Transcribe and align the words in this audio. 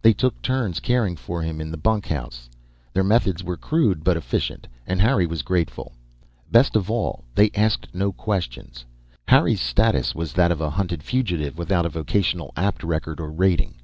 They 0.00 0.12
took 0.12 0.40
turns 0.42 0.78
caring 0.78 1.16
for 1.16 1.42
him 1.42 1.60
in 1.60 1.72
the 1.72 1.76
bunkhouse; 1.76 2.48
their 2.92 3.02
methods 3.02 3.42
were 3.42 3.56
crude 3.56 4.04
but 4.04 4.16
efficient 4.16 4.68
and 4.86 5.00
Harry 5.00 5.26
was 5.26 5.42
grateful. 5.42 5.90
Best 6.52 6.76
of 6.76 6.88
all, 6.88 7.24
they 7.34 7.50
asked 7.56 7.92
no 7.92 8.12
questions. 8.12 8.84
Harry's 9.26 9.60
status 9.60 10.14
was 10.14 10.34
that 10.34 10.52
of 10.52 10.60
a 10.60 10.70
hunted 10.70 11.02
fugitive, 11.02 11.58
without 11.58 11.84
a 11.84 11.88
Vocational 11.88 12.52
Apt 12.56 12.84
record 12.84 13.18
or 13.18 13.32
rating. 13.32 13.74